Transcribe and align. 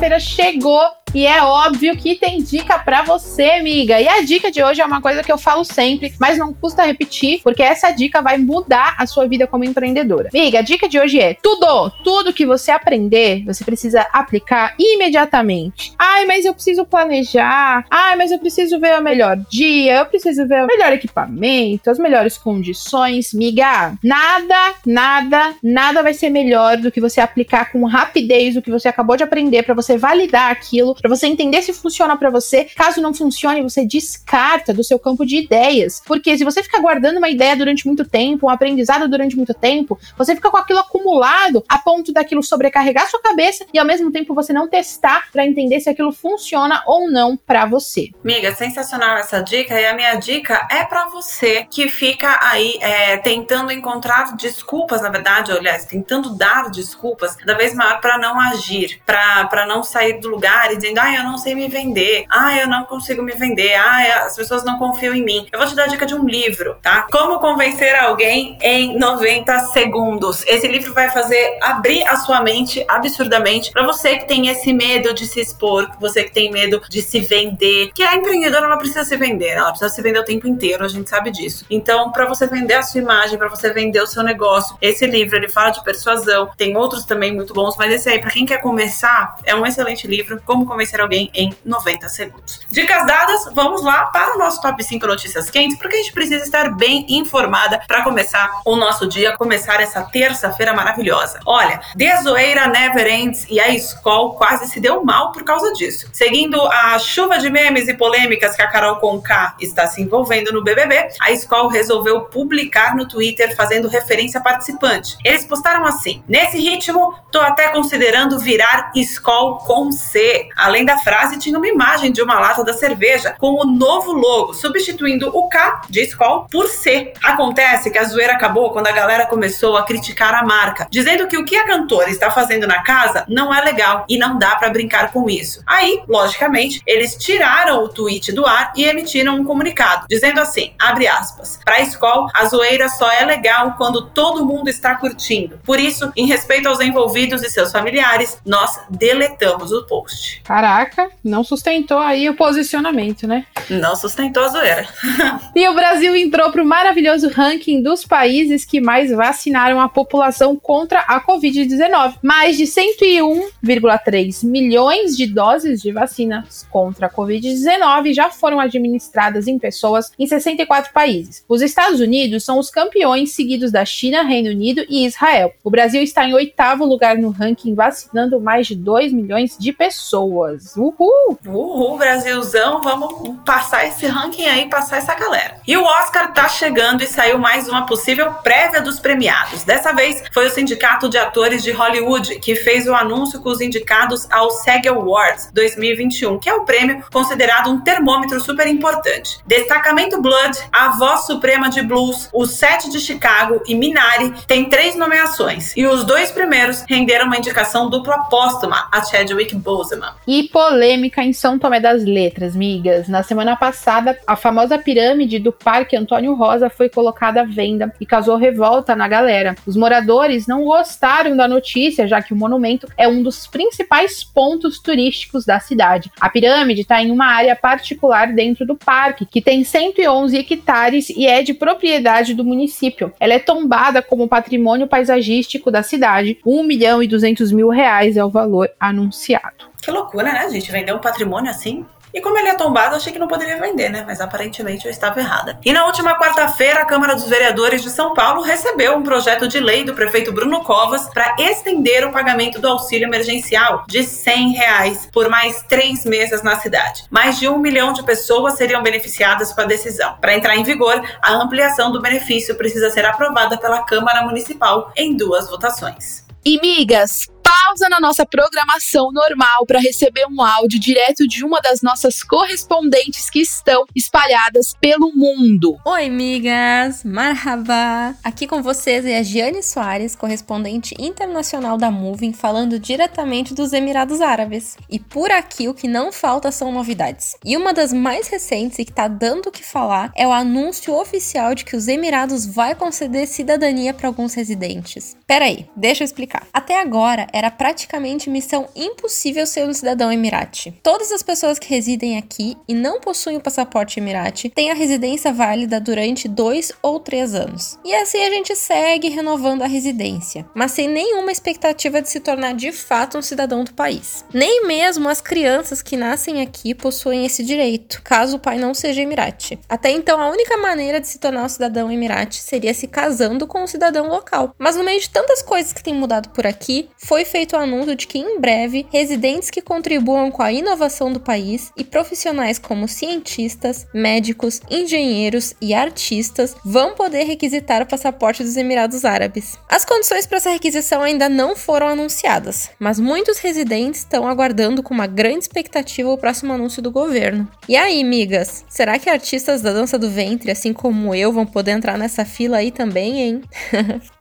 Terça-feira 0.00 0.18
chegou 0.18 0.80
e 1.12 1.26
é 1.26 1.42
óbvio 1.42 1.96
que 1.96 2.14
tem 2.14 2.40
dica 2.40 2.78
para 2.78 3.02
você, 3.02 3.42
amiga. 3.52 4.00
E 4.00 4.06
a 4.06 4.22
dica 4.22 4.50
de 4.50 4.62
hoje 4.62 4.80
é 4.80 4.84
uma 4.84 5.00
coisa 5.00 5.22
que 5.22 5.32
eu 5.32 5.38
falo 5.38 5.64
sempre, 5.64 6.14
mas 6.20 6.38
não 6.38 6.52
custa 6.52 6.84
repetir, 6.84 7.40
porque 7.42 7.62
essa 7.62 7.90
dica 7.90 8.22
vai 8.22 8.38
mudar 8.38 8.94
a 8.96 9.06
sua 9.06 9.26
vida 9.26 9.46
como 9.46 9.64
empreendedora. 9.64 10.28
Amiga, 10.32 10.60
a 10.60 10.62
dica 10.62 10.88
de 10.88 11.00
hoje 11.00 11.18
é: 11.18 11.34
tudo, 11.34 11.90
tudo 12.04 12.32
que 12.32 12.46
você 12.46 12.70
aprender, 12.70 13.44
você 13.44 13.64
precisa 13.64 14.06
aplicar 14.12 14.74
imediatamente. 14.78 15.92
Ai, 15.98 16.26
mas 16.26 16.44
eu 16.44 16.54
preciso 16.54 16.84
planejar. 16.84 17.84
Ai, 17.90 18.14
mas 18.14 18.30
eu 18.30 18.38
preciso 18.38 18.78
ver 18.78 18.98
o 18.98 19.02
melhor 19.02 19.36
dia, 19.50 19.98
eu 19.98 20.06
preciso 20.06 20.46
ver 20.46 20.62
o 20.62 20.66
melhor 20.68 20.92
equipamento, 20.92 21.90
as 21.90 21.98
melhores 21.98 22.38
condições. 22.38 23.32
Miga, 23.34 23.94
nada, 24.02 24.74
nada, 24.86 25.54
nada 25.62 26.02
vai 26.02 26.14
ser 26.14 26.30
melhor 26.30 26.76
do 26.76 26.92
que 26.92 27.00
você 27.00 27.20
aplicar 27.20 27.72
com 27.72 27.84
rapidez 27.84 28.56
o 28.56 28.62
que 28.62 28.70
você 28.70 28.86
acabou 28.86 29.16
de 29.16 29.24
aprender 29.24 29.64
para 29.64 29.74
você 29.74 29.98
validar 29.98 30.50
aquilo 30.52 30.94
para 31.00 31.08
você 31.08 31.26
entender 31.26 31.62
se 31.62 31.72
funciona 31.72 32.16
para 32.16 32.30
você. 32.30 32.64
Caso 32.76 33.00
não 33.00 33.14
funcione, 33.14 33.62
você 33.62 33.84
descarta 33.84 34.72
do 34.72 34.84
seu 34.84 34.98
campo 34.98 35.24
de 35.24 35.36
ideias. 35.36 36.02
Porque 36.04 36.36
se 36.36 36.44
você 36.44 36.62
ficar 36.62 36.80
guardando 36.80 37.18
uma 37.18 37.28
ideia 37.28 37.56
durante 37.56 37.86
muito 37.86 38.04
tempo, 38.04 38.46
um 38.46 38.50
aprendizado 38.50 39.08
durante 39.08 39.36
muito 39.36 39.54
tempo, 39.54 39.98
você 40.16 40.34
fica 40.34 40.50
com 40.50 40.56
aquilo 40.56 40.78
acumulado 40.78 41.64
a 41.68 41.78
ponto 41.78 42.12
daquilo 42.12 42.42
sobrecarregar 42.42 43.08
sua 43.08 43.20
cabeça 43.20 43.64
e 43.72 43.78
ao 43.78 43.86
mesmo 43.86 44.10
tempo 44.10 44.34
você 44.34 44.52
não 44.52 44.68
testar 44.68 45.30
para 45.32 45.46
entender 45.46 45.80
se 45.80 45.88
aquilo 45.88 46.12
funciona 46.12 46.82
ou 46.86 47.10
não 47.10 47.36
para 47.36 47.66
você. 47.66 48.10
Miga, 48.22 48.54
sensacional 48.54 49.16
essa 49.16 49.40
dica 49.40 49.80
e 49.80 49.86
a 49.86 49.94
minha 49.94 50.14
dica 50.14 50.66
é 50.70 50.84
para 50.84 51.06
você 51.08 51.66
que 51.70 51.88
fica 51.88 52.38
aí 52.42 52.78
é, 52.80 53.16
tentando 53.18 53.72
encontrar 53.72 54.36
desculpas, 54.36 55.02
na 55.02 55.08
verdade, 55.08 55.52
aliás, 55.52 55.84
tentando 55.84 56.34
dar 56.34 56.70
desculpas 56.70 57.36
cada 57.36 57.54
vez 57.54 57.74
maior 57.74 58.00
para 58.00 58.18
não 58.18 58.38
agir, 58.40 59.00
para 59.04 59.66
não 59.66 59.82
sair 59.82 60.20
do 60.20 60.28
lugar 60.28 60.72
e 60.72 60.76
dizendo, 60.90 61.00
ah, 61.00 61.14
eu 61.14 61.24
não 61.24 61.38
sei 61.38 61.54
me 61.54 61.68
vender, 61.68 62.26
ah, 62.28 62.56
eu 62.56 62.68
não 62.68 62.84
consigo 62.84 63.22
me 63.22 63.32
vender, 63.32 63.74
ah, 63.74 64.24
as 64.26 64.36
pessoas 64.36 64.64
não 64.64 64.78
confiam 64.78 65.14
em 65.14 65.24
mim. 65.24 65.46
Eu 65.52 65.58
vou 65.58 65.68
te 65.68 65.74
dar 65.74 65.84
a 65.84 65.86
dica 65.86 66.06
de 66.06 66.14
um 66.14 66.24
livro, 66.24 66.76
tá? 66.82 67.06
Como 67.10 67.38
convencer 67.38 67.94
alguém 67.96 68.58
em 68.60 68.98
90 68.98 69.58
segundos. 69.66 70.44
Esse 70.46 70.66
livro 70.68 70.92
vai 70.92 71.10
fazer 71.10 71.58
abrir 71.62 72.06
a 72.06 72.16
sua 72.16 72.42
mente 72.42 72.84
absurdamente 72.88 73.70
para 73.72 73.84
você 73.84 74.18
que 74.18 74.26
tem 74.26 74.48
esse 74.48 74.72
medo 74.72 75.14
de 75.14 75.26
se 75.26 75.40
expor, 75.40 75.90
você 76.00 76.24
que 76.24 76.32
tem 76.32 76.50
medo 76.50 76.82
de 76.88 77.02
se 77.02 77.20
vender, 77.20 77.92
que 77.94 78.02
a 78.02 78.16
empreendedora 78.16 78.66
ela 78.66 78.76
precisa 78.76 79.04
se 79.04 79.16
vender, 79.16 79.50
ela 79.50 79.70
precisa 79.70 79.90
se 79.90 80.02
vender 80.02 80.18
o 80.18 80.24
tempo 80.24 80.46
inteiro, 80.46 80.84
a 80.84 80.88
gente 80.88 81.08
sabe 81.08 81.30
disso. 81.30 81.64
Então, 81.70 82.10
para 82.10 82.26
você 82.26 82.46
vender 82.46 82.74
a 82.74 82.82
sua 82.82 83.00
imagem, 83.00 83.38
para 83.38 83.48
você 83.48 83.72
vender 83.72 84.02
o 84.02 84.06
seu 84.06 84.22
negócio, 84.22 84.76
esse 84.80 85.06
livro 85.06 85.36
ele 85.36 85.48
fala 85.48 85.70
de 85.70 85.82
persuasão, 85.82 86.50
tem 86.56 86.76
outros 86.76 87.04
também 87.04 87.34
muito 87.34 87.54
bons, 87.54 87.76
mas 87.76 87.92
esse 87.92 88.08
aí 88.08 88.20
para 88.20 88.30
quem 88.30 88.44
quer 88.44 88.58
começar, 88.58 89.36
é 89.44 89.54
um 89.54 89.66
excelente 89.66 90.06
livro, 90.06 90.40
como 90.44 90.66
convencer 90.80 91.00
alguém 91.00 91.30
em 91.34 91.52
90 91.64 92.08
segundos. 92.08 92.60
Dicas 92.70 93.06
dadas, 93.06 93.44
vamos 93.52 93.82
lá 93.82 94.06
para 94.06 94.34
o 94.34 94.38
nosso 94.38 94.60
top 94.62 94.82
5 94.82 95.06
notícias 95.06 95.50
quentes, 95.50 95.76
porque 95.76 95.96
a 95.96 95.98
gente 95.98 96.12
precisa 96.12 96.42
estar 96.42 96.74
bem 96.74 97.04
informada 97.08 97.82
para 97.86 98.02
começar 98.02 98.62
o 98.64 98.76
nosso 98.76 99.06
dia, 99.06 99.36
começar 99.36 99.80
essa 99.80 100.02
terça-feira 100.02 100.72
maravilhosa. 100.72 101.40
Olha, 101.44 101.80
Desoeira 101.94 102.66
Never 102.68 103.06
Ends 103.06 103.46
e 103.50 103.60
a 103.60 103.68
Skol 103.74 104.34
quase 104.34 104.68
se 104.68 104.80
deu 104.80 105.04
mal 105.04 105.32
por 105.32 105.44
causa 105.44 105.72
disso. 105.74 106.08
Seguindo 106.12 106.60
a 106.62 106.98
chuva 106.98 107.38
de 107.38 107.50
memes 107.50 107.88
e 107.88 107.94
polêmicas 107.94 108.56
que 108.56 108.62
a 108.62 108.68
Carol 108.68 108.96
Conká 108.96 109.54
está 109.60 109.86
se 109.86 110.00
envolvendo 110.00 110.52
no 110.52 110.64
BBB, 110.64 111.08
a 111.20 111.30
Skol 111.32 111.68
resolveu 111.68 112.22
publicar 112.22 112.96
no 112.96 113.06
Twitter 113.06 113.54
fazendo 113.54 113.88
referência 113.88 114.40
a 114.40 114.42
participante. 114.42 115.16
Eles 115.24 115.44
postaram 115.44 115.84
assim: 115.84 116.22
Nesse 116.26 116.58
ritmo, 116.58 117.14
tô 117.30 117.40
até 117.40 117.68
considerando 117.68 118.38
virar 118.38 118.92
Skol 118.94 119.58
com 119.58 119.90
C. 119.92 120.48
Além 120.70 120.84
da 120.84 120.98
frase, 120.98 121.36
tinha 121.36 121.58
uma 121.58 121.66
imagem 121.66 122.12
de 122.12 122.22
uma 122.22 122.38
lata 122.38 122.62
da 122.62 122.72
cerveja 122.72 123.34
com 123.40 123.60
o 123.60 123.64
novo 123.64 124.12
logo, 124.12 124.54
substituindo 124.54 125.28
o 125.36 125.48
K 125.48 125.82
de 125.90 126.00
Skol 126.02 126.46
por 126.48 126.68
C. 126.68 127.12
Acontece 127.24 127.90
que 127.90 127.98
a 127.98 128.04
zoeira 128.04 128.34
acabou 128.34 128.70
quando 128.70 128.86
a 128.86 128.92
galera 128.92 129.26
começou 129.26 129.76
a 129.76 129.82
criticar 129.82 130.32
a 130.32 130.44
marca, 130.44 130.86
dizendo 130.88 131.26
que 131.26 131.36
o 131.36 131.44
que 131.44 131.56
a 131.56 131.66
cantora 131.66 132.08
está 132.08 132.30
fazendo 132.30 132.68
na 132.68 132.84
casa 132.84 133.24
não 133.28 133.52
é 133.52 133.60
legal 133.64 134.04
e 134.08 134.16
não 134.16 134.38
dá 134.38 134.54
para 134.54 134.70
brincar 134.70 135.10
com 135.10 135.28
isso. 135.28 135.60
Aí, 135.66 136.04
logicamente, 136.06 136.80
eles 136.86 137.16
tiraram 137.16 137.82
o 137.82 137.88
tweet 137.88 138.30
do 138.30 138.46
ar 138.46 138.72
e 138.76 138.84
emitiram 138.84 139.34
um 139.34 139.44
comunicado, 139.44 140.06
dizendo 140.08 140.40
assim, 140.40 140.72
abre 140.78 141.08
aspas, 141.08 141.58
para 141.64 141.80
Skol, 141.80 142.28
a 142.32 142.44
zoeira 142.44 142.88
só 142.88 143.10
é 143.10 143.24
legal 143.24 143.74
quando 143.76 144.06
todo 144.10 144.46
mundo 144.46 144.68
está 144.68 144.94
curtindo. 144.94 145.58
Por 145.64 145.80
isso, 145.80 146.12
em 146.14 146.26
respeito 146.26 146.68
aos 146.68 146.78
envolvidos 146.78 147.42
e 147.42 147.50
seus 147.50 147.72
familiares, 147.72 148.38
nós 148.46 148.78
deletamos 148.88 149.72
o 149.72 149.84
post. 149.84 150.40
Caraca, 150.60 151.10
não 151.24 151.42
sustentou 151.42 151.96
aí 151.96 152.28
o 152.28 152.34
posicionamento, 152.34 153.26
né? 153.26 153.46
Não 153.70 153.96
sustentou 153.96 154.42
a 154.42 154.48
zoeira. 154.48 154.86
e 155.56 155.66
o 155.66 155.72
Brasil 155.72 156.14
entrou 156.14 156.52
para 156.52 156.62
o 156.62 156.66
maravilhoso 156.66 157.30
ranking 157.30 157.82
dos 157.82 158.04
países 158.04 158.62
que 158.66 158.78
mais 158.78 159.10
vacinaram 159.10 159.80
a 159.80 159.88
população 159.88 160.54
contra 160.56 161.00
a 161.00 161.18
Covid-19. 161.18 162.16
Mais 162.22 162.58
de 162.58 162.64
101,3 162.64 164.46
milhões 164.46 165.16
de 165.16 165.26
doses 165.26 165.80
de 165.80 165.92
vacinas 165.92 166.66
contra 166.70 167.06
a 167.06 167.10
Covid-19 167.10 168.12
já 168.12 168.28
foram 168.28 168.60
administradas 168.60 169.48
em 169.48 169.58
pessoas 169.58 170.12
em 170.18 170.26
64 170.26 170.92
países. 170.92 171.42
Os 171.48 171.62
Estados 171.62 172.00
Unidos 172.00 172.44
são 172.44 172.58
os 172.58 172.68
campeões, 172.68 173.32
seguidos 173.32 173.72
da 173.72 173.86
China, 173.86 174.24
Reino 174.24 174.50
Unido 174.50 174.84
e 174.90 175.06
Israel. 175.06 175.54
O 175.64 175.70
Brasil 175.70 176.02
está 176.02 176.28
em 176.28 176.34
oitavo 176.34 176.84
lugar 176.84 177.16
no 177.16 177.30
ranking, 177.30 177.74
vacinando 177.74 178.38
mais 178.38 178.66
de 178.66 178.74
2 178.74 179.10
milhões 179.10 179.56
de 179.58 179.72
pessoas 179.72 180.49
pessoas. 180.50 180.76
Uhul! 180.76 181.38
Uhul, 181.46 181.98
Brasilzão, 181.98 182.80
vamos 182.80 183.38
passar 183.44 183.86
esse 183.86 184.06
ranking 184.06 184.46
aí, 184.46 184.68
passar 184.68 184.98
essa 184.98 185.14
galera. 185.14 185.56
E 185.66 185.76
o 185.76 185.84
Oscar 185.84 186.32
tá 186.32 186.48
chegando 186.48 187.02
e 187.02 187.06
saiu 187.06 187.38
mais 187.38 187.68
uma 187.68 187.86
possível 187.86 188.32
prévia 188.42 188.80
dos 188.80 188.98
premiados. 188.98 189.64
Dessa 189.64 189.92
vez 189.92 190.22
foi 190.32 190.46
o 190.46 190.50
Sindicato 190.50 191.08
de 191.08 191.18
Atores 191.18 191.62
de 191.62 191.70
Hollywood 191.70 192.38
que 192.40 192.56
fez 192.56 192.86
o 192.86 192.94
anúncio 192.94 193.40
com 193.40 193.50
os 193.50 193.60
indicados 193.60 194.26
ao 194.30 194.50
SAG 194.50 194.88
Awards 194.88 195.50
2021, 195.52 196.38
que 196.38 196.48
é 196.48 196.54
o 196.54 196.64
prêmio 196.64 197.04
considerado 197.12 197.70
um 197.70 197.80
termômetro 197.80 198.40
super 198.40 198.66
importante. 198.66 199.38
Destacamento 199.46 200.20
Blood, 200.20 200.58
A 200.72 200.90
Voz 200.90 201.26
Suprema 201.26 201.68
de 201.68 201.82
Blues, 201.82 202.28
O 202.32 202.46
Sete 202.46 202.90
de 202.90 202.98
Chicago 202.98 203.60
e 203.66 203.74
Minari 203.74 204.34
têm 204.46 204.68
três 204.68 204.96
nomeações. 204.96 205.76
E 205.76 205.86
os 205.86 206.04
dois 206.04 206.30
primeiros 206.30 206.84
renderam 206.88 207.26
uma 207.26 207.36
indicação 207.36 207.88
dupla 207.88 208.24
póstuma 208.24 208.88
a 208.90 209.02
Chadwick 209.02 209.54
Boseman. 209.54 210.12
E 210.26 210.39
polêmica 210.44 211.22
em 211.22 211.32
São 211.32 211.58
Tomé 211.58 211.80
das 211.80 212.04
Letras, 212.04 212.54
migas. 212.54 213.08
Na 213.08 213.22
semana 213.22 213.56
passada, 213.56 214.18
a 214.26 214.36
famosa 214.36 214.78
pirâmide 214.78 215.38
do 215.38 215.52
Parque 215.52 215.96
Antônio 215.96 216.34
Rosa 216.34 216.70
foi 216.70 216.88
colocada 216.88 217.42
à 217.42 217.44
venda 217.44 217.92
e 218.00 218.06
causou 218.06 218.36
revolta 218.36 218.94
na 218.96 219.08
galera. 219.08 219.54
Os 219.66 219.76
moradores 219.76 220.46
não 220.46 220.64
gostaram 220.64 221.36
da 221.36 221.48
notícia, 221.48 222.06
já 222.06 222.22
que 222.22 222.32
o 222.32 222.36
monumento 222.36 222.86
é 222.96 223.08
um 223.08 223.22
dos 223.22 223.46
principais 223.46 224.22
pontos 224.22 224.78
turísticos 224.78 225.44
da 225.44 225.60
cidade. 225.60 226.10
A 226.20 226.28
pirâmide 226.28 226.82
está 226.82 227.02
em 227.02 227.10
uma 227.10 227.26
área 227.26 227.56
particular 227.56 228.32
dentro 228.32 228.66
do 228.66 228.76
parque, 228.76 229.26
que 229.26 229.40
tem 229.40 229.64
111 229.64 230.36
hectares 230.36 231.10
e 231.10 231.26
é 231.26 231.42
de 231.42 231.54
propriedade 231.54 232.34
do 232.34 232.44
município. 232.44 233.12
Ela 233.18 233.34
é 233.34 233.38
tombada 233.38 234.02
como 234.02 234.28
patrimônio 234.28 234.86
paisagístico 234.86 235.70
da 235.70 235.82
cidade. 235.82 236.38
1 236.44 236.62
milhão 236.62 237.02
e 237.02 237.08
200 237.08 237.52
mil 237.52 237.68
reais 237.68 238.16
é 238.16 238.24
o 238.24 238.30
valor 238.30 238.70
anunciado. 238.78 239.69
Que 239.80 239.90
loucura, 239.90 240.32
né, 240.32 240.48
gente? 240.50 240.70
Vender 240.70 240.92
um 240.92 240.98
patrimônio 240.98 241.50
assim 241.50 241.86
E 242.12 242.20
como 242.20 242.36
ele 242.36 242.48
é 242.48 242.54
tombado, 242.54 242.96
achei 242.96 243.12
que 243.12 243.18
não 243.18 243.28
poderia 243.28 243.60
vender, 243.60 243.88
né? 243.88 244.02
Mas 244.04 244.20
aparentemente 244.20 244.84
eu 244.84 244.90
estava 244.90 245.20
errada. 245.20 245.58
E 245.64 245.72
na 245.72 245.86
última 245.86 246.18
quarta-feira, 246.18 246.80
a 246.80 246.84
Câmara 246.84 247.14
dos 247.14 247.28
Vereadores 247.28 247.82
de 247.82 247.90
São 247.90 248.14
Paulo 248.14 248.42
recebeu 248.42 248.96
um 248.96 249.02
projeto 249.02 249.46
de 249.46 249.60
lei 249.60 249.84
do 249.84 249.94
prefeito 249.94 250.32
Bruno 250.32 250.64
Covas 250.64 251.08
para 251.08 251.36
estender 251.38 252.04
o 252.04 252.12
pagamento 252.12 252.60
do 252.60 252.66
auxílio 252.66 253.06
emergencial 253.06 253.84
de 253.86 254.02
100 254.02 254.52
reais 254.52 255.08
por 255.12 255.28
mais 255.28 255.62
três 255.68 256.04
meses 256.04 256.42
na 256.42 256.58
cidade. 256.58 257.04
Mais 257.10 257.38
de 257.38 257.48
um 257.48 257.58
milhão 257.58 257.92
de 257.92 258.02
pessoas 258.02 258.54
seriam 258.54 258.82
beneficiadas 258.82 259.52
com 259.52 259.60
a 259.60 259.64
decisão. 259.64 260.16
Para 260.20 260.34
entrar 260.36 260.56
em 260.56 260.64
vigor, 260.64 261.00
a 261.22 261.34
ampliação 261.34 261.92
do 261.92 262.02
benefício 262.02 262.56
precisa 262.56 262.90
ser 262.90 263.04
aprovada 263.04 263.56
pela 263.56 263.84
Câmara 263.84 264.22
Municipal 264.22 264.92
em 264.96 265.16
duas 265.16 265.48
votações. 265.48 266.24
E 266.44 266.58
migas, 266.60 267.28
pausa 267.50 267.88
na 267.88 267.98
nossa 267.98 268.24
programação 268.24 269.10
normal 269.10 269.66
para 269.66 269.80
receber 269.80 270.24
um 270.30 270.40
áudio 270.40 270.78
direto 270.78 271.26
de 271.26 271.44
uma 271.44 271.58
das 271.60 271.82
nossas 271.82 272.22
correspondentes 272.22 273.28
que 273.28 273.40
estão 273.40 273.86
espalhadas 273.92 274.72
pelo 274.80 275.10
mundo. 275.12 275.76
Oi, 275.84 276.08
migas! 276.08 277.02
Marhaba! 277.02 278.14
Aqui 278.22 278.46
com 278.46 278.62
vocês 278.62 279.04
é 279.04 279.18
a 279.18 279.22
Giane 279.24 279.64
Soares, 279.64 280.14
correspondente 280.14 280.94
internacional 280.96 281.76
da 281.76 281.90
Moving, 281.90 282.32
falando 282.32 282.78
diretamente 282.78 283.52
dos 283.52 283.72
Emirados 283.72 284.20
Árabes. 284.20 284.76
E 284.88 285.00
por 285.00 285.32
aqui 285.32 285.66
o 285.66 285.74
que 285.74 285.88
não 285.88 286.12
falta 286.12 286.52
são 286.52 286.70
novidades. 286.70 287.34
E 287.44 287.56
uma 287.56 287.74
das 287.74 287.92
mais 287.92 288.28
recentes 288.28 288.78
e 288.78 288.84
que 288.84 288.92
tá 288.92 289.08
dando 289.08 289.48
o 289.48 289.52
que 289.52 289.64
falar 289.64 290.12
é 290.14 290.24
o 290.24 290.32
anúncio 290.32 290.94
oficial 290.94 291.52
de 291.56 291.64
que 291.64 291.74
os 291.74 291.88
Emirados 291.88 292.46
vai 292.46 292.76
conceder 292.76 293.26
cidadania 293.26 293.92
para 293.92 294.06
alguns 294.06 294.34
residentes. 294.34 295.16
Peraí, 295.26 295.68
deixa 295.74 296.04
eu 296.04 296.06
explicar. 296.06 296.46
Até 296.52 296.80
agora 296.80 297.26
era 297.40 297.50
praticamente 297.50 298.28
missão 298.28 298.68
impossível 298.76 299.46
ser 299.46 299.66
um 299.66 299.72
cidadão 299.72 300.12
emirate. 300.12 300.78
Todas 300.82 301.10
as 301.10 301.22
pessoas 301.22 301.58
que 301.58 301.70
residem 301.70 302.18
aqui 302.18 302.54
e 302.68 302.74
não 302.74 303.00
possuem 303.00 303.38
o 303.38 303.40
passaporte 303.40 303.98
emirate 303.98 304.50
têm 304.50 304.70
a 304.70 304.74
residência 304.74 305.32
válida 305.32 305.80
durante 305.80 306.28
dois 306.28 306.70
ou 306.82 307.00
três 307.00 307.34
anos. 307.34 307.78
E 307.82 307.94
assim 307.94 308.22
a 308.22 308.28
gente 308.28 308.54
segue 308.54 309.08
renovando 309.08 309.62
a 309.62 309.66
residência, 309.66 310.44
mas 310.54 310.72
sem 310.72 310.86
nenhuma 310.86 311.32
expectativa 311.32 312.02
de 312.02 312.10
se 312.10 312.20
tornar 312.20 312.52
de 312.52 312.72
fato 312.72 313.16
um 313.16 313.22
cidadão 313.22 313.64
do 313.64 313.72
país. 313.72 314.22
Nem 314.34 314.66
mesmo 314.66 315.08
as 315.08 315.22
crianças 315.22 315.80
que 315.80 315.96
nascem 315.96 316.42
aqui 316.42 316.74
possuem 316.74 317.24
esse 317.24 317.42
direito, 317.42 318.02
caso 318.02 318.36
o 318.36 318.40
pai 318.40 318.58
não 318.58 318.74
seja 318.74 319.00
emirate. 319.00 319.58
Até 319.66 319.90
então, 319.90 320.20
a 320.20 320.28
única 320.28 320.58
maneira 320.58 321.00
de 321.00 321.08
se 321.08 321.18
tornar 321.18 321.44
um 321.44 321.48
cidadão 321.48 321.90
emirate 321.90 322.42
seria 322.42 322.74
se 322.74 322.86
casando 322.86 323.46
com 323.46 323.62
um 323.62 323.66
cidadão 323.66 324.08
local. 324.08 324.54
Mas 324.58 324.76
no 324.76 324.84
meio 324.84 325.00
de 325.00 325.08
tantas 325.08 325.40
coisas 325.40 325.72
que 325.72 325.82
têm 325.82 325.94
mudado 325.94 326.28
por 326.28 326.46
aqui, 326.46 326.90
foi 326.98 327.24
feito 327.30 327.54
o 327.54 327.58
anúncio 327.58 327.94
de 327.94 328.06
que 328.06 328.18
em 328.18 328.40
breve 328.40 328.86
residentes 328.90 329.50
que 329.50 329.62
contribuam 329.62 330.30
com 330.30 330.42
a 330.42 330.52
inovação 330.52 331.12
do 331.12 331.20
país 331.20 331.72
e 331.76 331.84
profissionais 331.84 332.58
como 332.58 332.88
cientistas, 332.88 333.86
médicos, 333.94 334.60
engenheiros 334.68 335.54
e 335.60 335.72
artistas 335.72 336.56
vão 336.64 336.94
poder 336.94 337.24
requisitar 337.24 337.82
o 337.82 337.86
passaporte 337.86 338.42
dos 338.42 338.56
Emirados 338.56 339.04
Árabes. 339.04 339.56
As 339.68 339.84
condições 339.84 340.26
para 340.26 340.38
essa 340.38 340.50
requisição 340.50 341.02
ainda 341.02 341.28
não 341.28 341.54
foram 341.54 341.86
anunciadas, 341.86 342.68
mas 342.78 342.98
muitos 342.98 343.38
residentes 343.38 344.00
estão 344.00 344.26
aguardando 344.26 344.82
com 344.82 344.92
uma 344.92 345.06
grande 345.06 345.44
expectativa 345.44 346.10
o 346.10 346.18
próximo 346.18 346.52
anúncio 346.52 346.82
do 346.82 346.90
governo. 346.90 347.48
E 347.68 347.76
aí, 347.76 348.02
migas, 348.02 348.64
será 348.68 348.98
que 348.98 349.08
artistas 349.08 349.62
da 349.62 349.72
dança 349.72 349.98
do 349.98 350.10
ventre, 350.10 350.50
assim 350.50 350.72
como 350.72 351.14
eu, 351.14 351.32
vão 351.32 351.46
poder 351.46 351.72
entrar 351.72 351.96
nessa 351.96 352.24
fila 352.24 352.56
aí 352.56 352.72
também, 352.72 353.20
hein? 353.20 353.42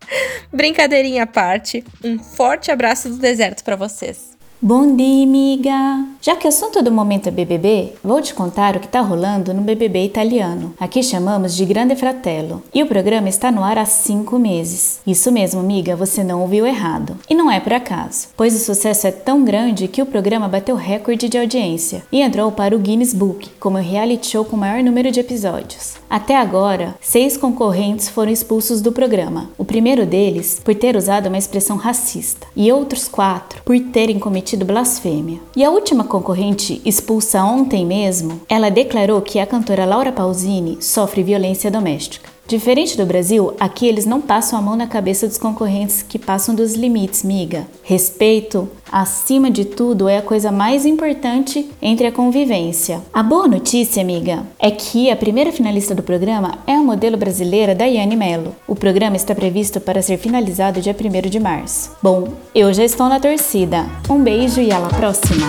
Brincadeirinha 0.51 1.23
à 1.23 1.27
parte, 1.27 1.83
um 2.03 2.17
forte 2.19 2.71
abraço 2.71 3.09
do 3.09 3.17
deserto 3.17 3.63
para 3.63 3.75
vocês. 3.75 4.38
Bom 4.61 4.93
dia, 4.93 5.23
amiga! 5.23 6.05
Já 6.21 6.35
que 6.35 6.45
o 6.45 6.49
assunto 6.49 6.83
do 6.83 6.91
momento 6.91 7.27
é 7.27 7.31
BBB, 7.31 7.93
vou 8.03 8.21
te 8.21 8.33
contar 8.33 8.75
o 8.75 8.79
que 8.81 8.87
está 8.87 8.99
rolando 8.99 9.53
no 9.53 9.61
BBB 9.61 10.03
italiano. 10.03 10.73
Aqui 10.77 11.01
chamamos 11.01 11.55
de 11.55 11.63
Grande 11.63 11.95
Fratello. 11.95 12.61
E 12.73 12.83
o 12.83 12.85
programa 12.85 13.29
está 13.29 13.53
no 13.53 13.63
ar 13.63 13.77
há 13.77 13.85
cinco 13.85 14.37
meses. 14.37 14.99
Isso 15.07 15.31
mesmo, 15.31 15.61
amiga, 15.61 15.95
você 15.95 16.25
não 16.25 16.41
ouviu 16.41 16.67
errado. 16.67 17.15
E 17.29 17.33
não 17.33 17.49
é 17.49 17.61
por 17.61 17.71
acaso, 17.71 18.27
pois 18.35 18.53
o 18.53 18.59
sucesso 18.59 19.07
é 19.07 19.11
tão 19.11 19.45
grande 19.45 19.87
que 19.87 20.01
o 20.01 20.05
programa 20.05 20.49
bateu 20.49 20.75
recorde 20.75 21.29
de 21.29 21.37
audiência 21.37 22.03
e 22.11 22.21
entrou 22.21 22.51
para 22.51 22.75
o 22.75 22.79
Guinness 22.79 23.13
Book 23.13 23.51
como 23.61 23.77
o 23.77 23.81
reality 23.81 24.27
show 24.27 24.43
com 24.43 24.57
maior 24.57 24.83
número 24.83 25.09
de 25.09 25.21
episódios. 25.21 25.95
Até 26.09 26.35
agora, 26.35 26.95
seis 26.99 27.37
concorrentes 27.37 28.09
foram 28.09 28.31
expulsos 28.31 28.81
do 28.81 28.91
programa. 28.91 29.49
O 29.57 29.63
primeiro 29.63 30.05
deles 30.05 30.59
por 30.61 30.75
ter 30.75 30.97
usado 30.97 31.27
uma 31.27 31.37
expressão 31.37 31.77
racista, 31.77 32.45
e 32.53 32.69
outros 32.73 33.07
quatro 33.07 33.63
por 33.63 33.79
terem 33.79 34.19
cometido 34.49 34.65
blasfêmia. 34.65 35.39
E 35.55 35.63
a 35.63 35.69
última 35.69 36.03
concorrente, 36.03 36.81
expulsa 36.83 37.43
ontem 37.43 37.85
mesmo, 37.85 38.41
ela 38.49 38.71
declarou 38.71 39.21
que 39.21 39.39
a 39.39 39.45
cantora 39.45 39.85
Laura 39.85 40.11
Pausini 40.11 40.81
sofre 40.81 41.21
violência 41.21 41.69
doméstica. 41.69 42.28
Diferente 42.49 42.97
do 42.97 43.05
Brasil, 43.05 43.53
aqui 43.59 43.85
eles 43.85 44.07
não 44.07 44.19
passam 44.19 44.57
a 44.57 44.61
mão 44.61 44.75
na 44.75 44.87
cabeça 44.87 45.27
dos 45.27 45.37
concorrentes 45.37 46.01
que 46.01 46.17
passam 46.17 46.55
dos 46.55 46.73
limites, 46.73 47.21
miga. 47.21 47.67
Respeito, 47.83 48.67
acima 48.91 49.51
de 49.51 49.65
tudo, 49.65 50.09
é 50.09 50.17
a 50.17 50.23
coisa 50.23 50.51
mais 50.51 50.83
importante 50.83 51.69
entre 51.79 52.07
a 52.07 52.11
convivência. 52.11 53.03
A 53.13 53.21
boa 53.21 53.47
notícia, 53.47 54.01
amiga, 54.01 54.47
é 54.57 54.71
que 54.71 55.11
a 55.11 55.15
primeira 55.15 55.51
finalista 55.51 55.93
do 55.93 56.01
programa 56.01 56.57
é 56.65 56.73
a 56.73 56.81
modelo 56.81 57.17
brasileira 57.17 57.75
Daiane 57.75 58.15
Mello. 58.15 58.55
O 58.67 58.75
programa 58.75 59.15
está 59.15 59.35
previsto 59.35 59.79
para 59.79 60.01
ser 60.01 60.17
finalizado 60.17 60.81
dia 60.81 60.95
1 60.99 61.29
de 61.29 61.39
março. 61.39 61.91
Bom, 62.01 62.29
eu 62.55 62.73
já 62.73 62.83
estou 62.83 63.07
na 63.07 63.19
torcida. 63.19 63.85
Um 64.09 64.23
beijo 64.23 64.59
e 64.59 64.71
até 64.71 64.83
a 64.87 64.89
próxima! 64.89 65.45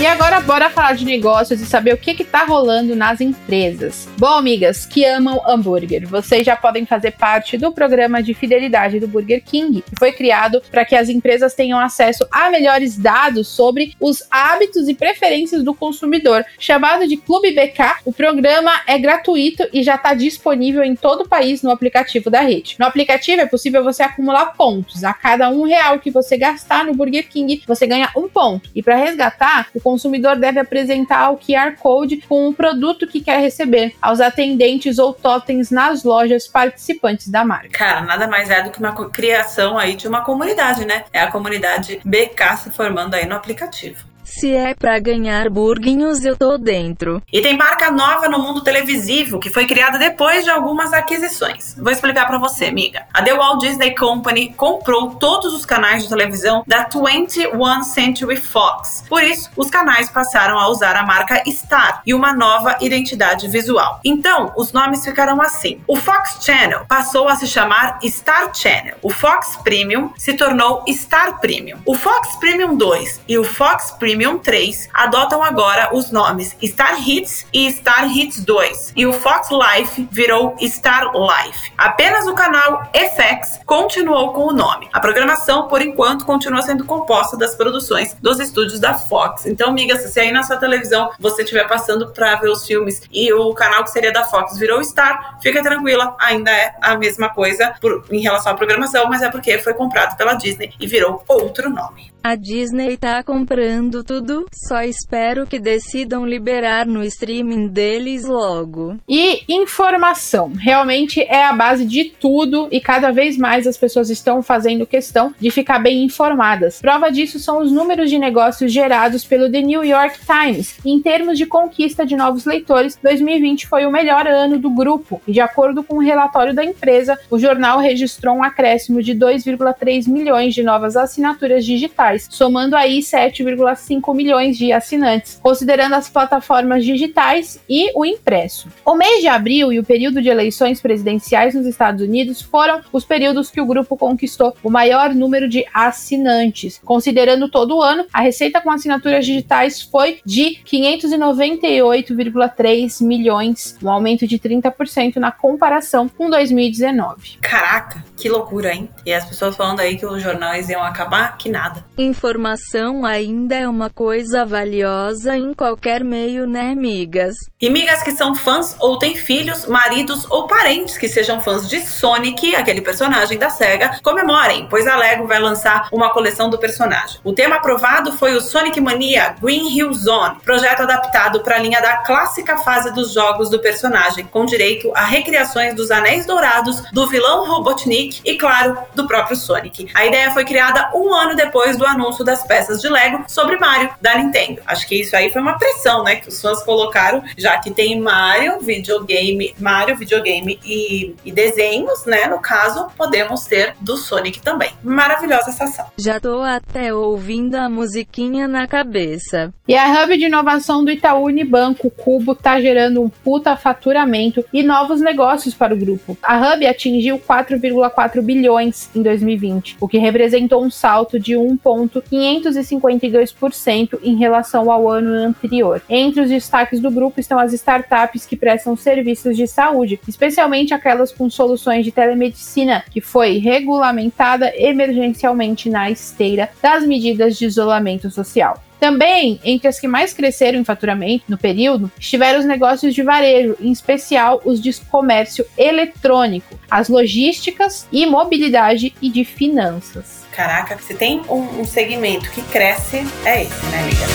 E 0.00 0.06
agora 0.06 0.40
bora 0.40 0.70
falar 0.70 0.92
de 0.92 1.04
negócios 1.04 1.60
e 1.60 1.66
saber 1.66 1.92
o 1.92 1.98
que 1.98 2.14
que 2.14 2.22
tá 2.22 2.44
rolando 2.44 2.94
nas 2.94 3.20
empresas. 3.20 4.08
Bom, 4.16 4.28
amigas 4.28 4.86
que 4.86 5.04
amam 5.04 5.42
hambúrguer, 5.44 6.06
vocês 6.06 6.46
já 6.46 6.54
podem 6.54 6.86
fazer 6.86 7.10
parte 7.10 7.58
do 7.58 7.72
programa 7.72 8.22
de 8.22 8.32
fidelidade 8.32 9.00
do 9.00 9.08
Burger 9.08 9.42
King, 9.44 9.82
que 9.82 9.98
foi 9.98 10.12
criado 10.12 10.62
para 10.70 10.84
que 10.84 10.94
as 10.94 11.08
empresas 11.08 11.52
tenham 11.52 11.80
acesso 11.80 12.24
a 12.30 12.48
melhores 12.48 12.96
dados 12.96 13.48
sobre 13.48 13.92
os 13.98 14.22
hábitos 14.30 14.86
e 14.86 14.94
preferências 14.94 15.64
do 15.64 15.74
consumidor. 15.74 16.44
Chamado 16.60 17.04
de 17.08 17.16
Clube 17.16 17.50
BK, 17.50 18.02
o 18.04 18.12
programa 18.12 18.70
é 18.86 19.00
gratuito 19.00 19.64
e 19.72 19.82
já 19.82 19.96
está 19.96 20.14
disponível 20.14 20.84
em 20.84 20.94
todo 20.94 21.22
o 21.22 21.28
país 21.28 21.60
no 21.60 21.72
aplicativo 21.72 22.30
da 22.30 22.40
rede. 22.40 22.76
No 22.78 22.86
aplicativo 22.86 23.42
é 23.42 23.46
possível 23.46 23.82
você 23.82 24.04
acumular 24.04 24.54
pontos. 24.54 25.02
A 25.02 25.12
cada 25.12 25.50
um 25.50 25.64
real 25.64 25.98
que 25.98 26.12
você 26.12 26.36
gastar 26.36 26.84
no 26.84 26.94
Burger 26.94 27.28
King, 27.28 27.60
você 27.66 27.84
ganha 27.84 28.08
um 28.16 28.28
ponto. 28.28 28.70
E 28.72 28.80
para 28.80 28.94
resgatar, 28.94 29.66
o 29.74 29.87
consumidor 29.88 30.36
deve 30.36 30.60
apresentar 30.60 31.30
o 31.30 31.38
QR 31.38 31.74
Code 31.78 32.18
com 32.28 32.48
o 32.48 32.52
produto 32.52 33.06
que 33.06 33.22
quer 33.22 33.40
receber 33.40 33.94
aos 34.02 34.20
atendentes 34.20 34.98
ou 34.98 35.14
totens 35.14 35.70
nas 35.70 36.04
lojas 36.04 36.46
participantes 36.46 37.28
da 37.28 37.42
marca. 37.42 37.70
Cara, 37.70 38.02
nada 38.02 38.28
mais 38.28 38.50
é 38.50 38.62
do 38.62 38.70
que 38.70 38.78
uma 38.78 38.92
criação 39.08 39.78
aí 39.78 39.96
de 39.96 40.06
uma 40.06 40.20
comunidade, 40.22 40.84
né? 40.84 41.04
É 41.10 41.22
a 41.22 41.30
comunidade 41.30 42.02
BK 42.04 42.56
se 42.64 42.70
formando 42.70 43.14
aí 43.14 43.24
no 43.24 43.34
aplicativo. 43.34 44.04
Se 44.30 44.54
é 44.54 44.74
para 44.74 44.98
ganhar 44.98 45.48
burguinhos, 45.48 46.24
eu 46.24 46.36
tô 46.36 46.58
dentro. 46.58 47.20
E 47.32 47.40
tem 47.40 47.56
marca 47.56 47.90
nova 47.90 48.28
no 48.28 48.38
mundo 48.38 48.60
televisivo 48.60 49.40
que 49.40 49.50
foi 49.50 49.66
criada 49.66 49.98
depois 49.98 50.44
de 50.44 50.50
algumas 50.50 50.92
aquisições. 50.92 51.74
Vou 51.76 51.90
explicar 51.90 52.26
para 52.26 52.38
você, 52.38 52.66
amiga. 52.66 53.06
A 53.12 53.22
The 53.22 53.34
Walt 53.34 53.60
Disney 53.60 53.94
Company 53.94 54.52
comprou 54.54 55.14
todos 55.14 55.54
os 55.54 55.64
canais 55.64 56.02
de 56.02 56.08
televisão 56.10 56.62
da 56.66 56.86
21 56.88 57.82
Century 57.82 58.36
Fox. 58.36 59.02
Por 59.08 59.24
isso, 59.24 59.50
os 59.56 59.70
canais 59.70 60.10
passaram 60.10 60.58
a 60.58 60.68
usar 60.68 60.94
a 60.94 61.04
marca 61.04 61.42
Star 61.50 62.02
e 62.06 62.14
uma 62.14 62.32
nova 62.32 62.76
identidade 62.80 63.48
visual. 63.48 63.98
Então, 64.04 64.52
os 64.56 64.72
nomes 64.72 65.04
ficaram 65.04 65.40
assim. 65.40 65.80
O 65.86 65.96
Fox 65.96 66.38
Channel 66.44 66.84
passou 66.86 67.28
a 67.28 67.34
se 67.34 67.46
chamar 67.46 67.98
Star 68.04 68.54
Channel. 68.54 68.96
O 69.02 69.10
Fox 69.10 69.56
Premium 69.64 70.12
se 70.16 70.34
tornou 70.34 70.84
Star 70.88 71.40
Premium. 71.40 71.78
O 71.84 71.94
Fox 71.94 72.36
Premium 72.36 72.76
2 72.76 73.22
e 73.26 73.38
o 73.38 73.42
Fox 73.42 73.90
Premium 73.98 74.17
Premium 74.18 74.40
3 74.40 74.88
adotam 74.92 75.44
agora 75.44 75.90
os 75.94 76.10
nomes 76.10 76.56
Star 76.60 77.08
Hits 77.08 77.46
e 77.52 77.70
Star 77.70 78.04
Hits 78.04 78.44
2, 78.44 78.94
e 78.96 79.06
o 79.06 79.12
Fox 79.12 79.48
Life 79.52 80.08
virou 80.10 80.56
Star 80.60 81.12
Life. 81.12 81.70
Apenas 81.78 82.26
o 82.26 82.34
canal 82.34 82.90
FX 82.92 83.60
continuou 83.64 84.32
com 84.32 84.46
o 84.46 84.52
nome. 84.52 84.88
A 84.92 84.98
programação, 84.98 85.68
por 85.68 85.80
enquanto, 85.80 86.24
continua 86.24 86.62
sendo 86.62 86.84
composta 86.84 87.36
das 87.36 87.54
produções 87.54 88.16
dos 88.20 88.40
estúdios 88.40 88.80
da 88.80 88.94
Fox. 88.94 89.46
Então, 89.46 89.70
amiga, 89.70 89.96
se 89.96 90.18
aí 90.18 90.32
na 90.32 90.42
sua 90.42 90.56
televisão 90.56 91.12
você 91.20 91.42
estiver 91.42 91.68
passando 91.68 92.12
para 92.12 92.34
ver 92.34 92.50
os 92.50 92.66
filmes 92.66 93.02
e 93.12 93.32
o 93.32 93.54
canal 93.54 93.84
que 93.84 93.90
seria 93.90 94.12
da 94.12 94.24
Fox 94.24 94.58
virou 94.58 94.82
Star, 94.82 95.38
fica 95.40 95.62
tranquila, 95.62 96.16
ainda 96.18 96.50
é 96.50 96.74
a 96.82 96.98
mesma 96.98 97.28
coisa 97.28 97.72
por, 97.80 98.04
em 98.10 98.20
relação 98.20 98.50
à 98.50 98.56
programação, 98.56 99.08
mas 99.08 99.22
é 99.22 99.30
porque 99.30 99.60
foi 99.60 99.74
comprado 99.74 100.16
pela 100.16 100.34
Disney 100.34 100.74
e 100.80 100.88
virou 100.88 101.22
outro 101.28 101.70
nome. 101.70 102.10
A 102.22 102.34
Disney 102.34 102.96
tá 102.96 103.22
comprando 103.22 104.02
tudo, 104.08 104.46
só 104.50 104.80
espero 104.80 105.46
que 105.46 105.58
decidam 105.58 106.24
liberar 106.24 106.86
no 106.86 107.04
streaming 107.04 107.68
deles 107.68 108.24
logo. 108.24 108.96
E 109.06 109.42
informação, 109.46 110.50
realmente 110.58 111.20
é 111.20 111.44
a 111.44 111.52
base 111.52 111.84
de 111.84 112.04
tudo 112.04 112.68
e 112.72 112.80
cada 112.80 113.10
vez 113.10 113.36
mais 113.36 113.66
as 113.66 113.76
pessoas 113.76 114.08
estão 114.08 114.42
fazendo 114.42 114.86
questão 114.86 115.34
de 115.38 115.50
ficar 115.50 115.78
bem 115.78 116.04
informadas. 116.04 116.80
Prova 116.80 117.10
disso 117.10 117.38
são 117.38 117.58
os 117.58 117.70
números 117.70 118.08
de 118.08 118.18
negócios 118.18 118.72
gerados 118.72 119.26
pelo 119.26 119.52
The 119.52 119.60
New 119.60 119.84
York 119.84 120.20
Times. 120.24 120.78
Em 120.86 121.02
termos 121.02 121.36
de 121.36 121.44
conquista 121.44 122.06
de 122.06 122.16
novos 122.16 122.46
leitores, 122.46 122.98
2020 123.02 123.66
foi 123.66 123.84
o 123.84 123.92
melhor 123.92 124.26
ano 124.26 124.58
do 124.58 124.70
grupo 124.70 125.20
e 125.28 125.32
de 125.32 125.40
acordo 125.42 125.84
com 125.84 125.96
o 125.96 125.98
um 125.98 126.02
relatório 126.02 126.54
da 126.54 126.64
empresa, 126.64 127.18
o 127.30 127.38
jornal 127.38 127.78
registrou 127.78 128.36
um 128.36 128.42
acréscimo 128.42 129.02
de 129.02 129.14
2,3 129.14 130.08
milhões 130.08 130.54
de 130.54 130.62
novas 130.62 130.96
assinaturas 130.96 131.62
digitais, 131.62 132.26
somando 132.30 132.74
aí 132.74 133.00
7,5 133.00 133.97
milhões 134.14 134.56
de 134.56 134.72
assinantes, 134.72 135.38
considerando 135.42 135.94
as 135.94 136.08
plataformas 136.08 136.84
digitais 136.84 137.60
e 137.68 137.90
o 137.94 138.04
impresso. 138.04 138.68
O 138.84 138.94
mês 138.94 139.20
de 139.20 139.28
abril 139.28 139.72
e 139.72 139.78
o 139.78 139.84
período 139.84 140.20
de 140.22 140.28
eleições 140.28 140.80
presidenciais 140.80 141.54
nos 141.54 141.66
Estados 141.66 142.02
Unidos 142.02 142.42
foram 142.42 142.80
os 142.92 143.04
períodos 143.04 143.50
que 143.50 143.60
o 143.60 143.66
grupo 143.66 143.96
conquistou 143.96 144.56
o 144.62 144.70
maior 144.70 145.12
número 145.14 145.48
de 145.48 145.64
assinantes. 145.72 146.80
Considerando 146.84 147.48
todo 147.48 147.76
o 147.76 147.82
ano, 147.82 148.06
a 148.12 148.20
receita 148.20 148.60
com 148.60 148.70
assinaturas 148.70 149.24
digitais 149.24 149.80
foi 149.82 150.18
de 150.24 150.58
598,3 150.64 153.04
milhões, 153.04 153.76
um 153.82 153.90
aumento 153.90 154.26
de 154.26 154.38
30% 154.38 155.16
na 155.16 155.30
comparação 155.30 156.08
com 156.08 156.30
2019. 156.30 157.38
Caraca, 157.40 158.04
que 158.18 158.28
loucura, 158.28 158.74
hein? 158.74 158.90
E 159.06 159.14
as 159.14 159.24
pessoas 159.24 159.56
falando 159.56 159.80
aí 159.80 159.96
que 159.96 160.04
os 160.04 160.20
jornais 160.20 160.68
iam 160.68 160.82
acabar, 160.82 161.38
que 161.38 161.48
nada. 161.48 161.84
Informação 161.96 163.04
ainda 163.04 163.54
é 163.54 163.68
uma 163.68 163.88
coisa 163.88 164.44
valiosa 164.44 165.36
em 165.36 165.54
qualquer 165.54 166.02
meio, 166.02 166.46
né, 166.46 166.74
migas? 166.74 167.36
E 167.60 167.70
migas 167.70 168.02
que 168.02 168.10
são 168.10 168.34
fãs 168.34 168.76
ou 168.80 168.98
têm 168.98 169.14
filhos, 169.14 169.66
maridos 169.66 170.26
ou 170.30 170.48
parentes 170.48 170.98
que 170.98 171.08
sejam 171.08 171.40
fãs 171.40 171.68
de 171.68 171.80
Sonic, 171.80 172.56
aquele 172.56 172.80
personagem 172.80 173.38
da 173.38 173.50
SEGA, 173.50 174.00
comemorem, 174.02 174.66
pois 174.68 174.86
a 174.86 174.96
Lego 174.96 175.26
vai 175.26 175.38
lançar 175.38 175.88
uma 175.92 176.10
coleção 176.10 176.50
do 176.50 176.58
personagem. 176.58 177.20
O 177.22 177.32
tema 177.32 177.56
aprovado 177.56 178.12
foi 178.12 178.34
o 178.34 178.40
Sonic 178.40 178.80
Mania 178.80 179.36
Green 179.40 179.76
Hill 179.76 179.92
Zone, 179.94 180.38
projeto 180.44 180.82
adaptado 180.82 181.40
para 181.40 181.56
a 181.56 181.60
linha 181.60 181.80
da 181.80 181.98
clássica 181.98 182.56
fase 182.58 182.92
dos 182.92 183.12
jogos 183.12 183.48
do 183.48 183.60
personagem, 183.60 184.24
com 184.26 184.44
direito 184.44 184.90
a 184.94 185.04
recriações 185.04 185.74
dos 185.74 185.90
Anéis 185.90 186.26
Dourados, 186.26 186.80
do 186.92 187.06
vilão 187.06 187.46
Robotnik 187.46 188.07
e, 188.24 188.36
claro, 188.36 188.78
do 188.94 189.06
próprio 189.06 189.36
Sonic. 189.36 189.88
A 189.94 190.06
ideia 190.06 190.30
foi 190.30 190.44
criada 190.44 190.90
um 190.94 191.12
ano 191.12 191.36
depois 191.36 191.76
do 191.76 191.86
anúncio 191.86 192.24
das 192.24 192.44
peças 192.44 192.80
de 192.80 192.88
Lego 192.88 193.24
sobre 193.28 193.56
Mario 193.56 193.90
da 194.00 194.16
Nintendo. 194.16 194.60
Acho 194.66 194.86
que 194.86 195.00
isso 195.00 195.16
aí 195.16 195.30
foi 195.30 195.40
uma 195.40 195.58
pressão, 195.58 196.04
né, 196.04 196.16
que 196.16 196.28
os 196.28 196.40
fãs 196.40 196.62
colocaram, 196.62 197.22
já 197.36 197.58
que 197.58 197.70
tem 197.70 198.00
Mario, 198.00 198.60
videogame, 198.60 199.54
Mario, 199.58 199.96
videogame 199.96 200.58
e, 200.64 201.14
e 201.24 201.32
desenhos, 201.32 202.04
né? 202.04 202.26
No 202.26 202.40
caso, 202.40 202.88
podemos 202.96 203.44
ter 203.44 203.74
do 203.80 203.96
Sonic 203.96 204.40
também. 204.40 204.70
Maravilhosa 204.82 205.50
essa 205.50 205.64
ação. 205.64 205.86
Já 205.96 206.20
tô 206.20 206.40
até 206.40 206.92
ouvindo 206.92 207.54
a 207.56 207.68
musiquinha 207.68 208.48
na 208.48 208.66
cabeça. 208.66 209.52
E 209.66 209.76
a 209.76 210.02
Hub 210.02 210.16
de 210.16 210.26
Inovação 210.26 210.84
do 210.84 210.90
Itaú 210.90 211.24
Unibanco, 211.24 211.90
Cubo, 211.90 212.34
tá 212.34 212.60
gerando 212.60 213.02
um 213.02 213.08
puta 213.08 213.56
faturamento 213.56 214.44
e 214.52 214.62
novos 214.62 215.00
negócios 215.00 215.54
para 215.54 215.74
o 215.74 215.76
grupo. 215.76 216.16
A 216.22 216.36
Hub 216.36 216.66
atingiu 216.66 217.18
4,4 217.18 217.97
bilhões 218.22 218.88
em 218.94 219.02
2020, 219.02 219.78
o 219.80 219.88
que 219.88 219.98
representou 219.98 220.62
um 220.62 220.70
salto 220.70 221.18
de 221.18 221.34
1,552% 221.34 223.98
em 224.02 224.16
relação 224.16 224.70
ao 224.70 224.88
ano 224.88 225.10
anterior. 225.10 225.82
Entre 225.88 226.20
os 226.20 226.28
destaques 226.28 226.80
do 226.80 226.90
grupo 226.90 227.18
estão 227.18 227.38
as 227.38 227.52
startups 227.52 228.26
que 228.26 228.36
prestam 228.36 228.76
serviços 228.76 229.36
de 229.36 229.46
saúde, 229.46 230.00
especialmente 230.06 230.72
aquelas 230.72 231.10
com 231.10 231.28
soluções 231.28 231.84
de 231.84 231.92
telemedicina, 231.92 232.84
que 232.90 233.00
foi 233.00 233.38
regulamentada 233.38 234.52
emergencialmente 234.56 235.70
na 235.70 235.90
esteira 235.90 236.50
das 236.62 236.84
medidas 236.84 237.36
de 237.36 237.46
isolamento 237.46 238.10
social. 238.10 238.62
Também, 238.80 239.40
entre 239.44 239.68
as 239.68 239.80
que 239.80 239.88
mais 239.88 240.12
cresceram 240.12 240.58
em 240.58 240.64
faturamento 240.64 241.24
no 241.28 241.36
período, 241.36 241.90
estiveram 241.98 242.38
os 242.38 242.46
negócios 242.46 242.94
de 242.94 243.02
varejo, 243.02 243.56
em 243.60 243.72
especial 243.72 244.40
os 244.44 244.60
de 244.60 244.72
comércio 244.90 245.44
eletrônico, 245.56 246.58
as 246.70 246.88
logísticas 246.88 247.86
e 247.90 248.06
mobilidade 248.06 248.94
e 249.02 249.10
de 249.10 249.24
finanças. 249.24 250.26
Caraca, 250.32 250.78
se 250.78 250.94
tem 250.94 251.22
um, 251.28 251.60
um 251.60 251.64
segmento 251.64 252.30
que 252.30 252.42
cresce, 252.42 253.04
é 253.24 253.42
esse, 253.42 253.66
né, 253.66 253.80
amiga? 253.80 254.06